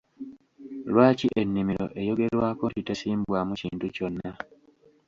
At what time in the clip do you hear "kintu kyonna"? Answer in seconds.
3.61-4.31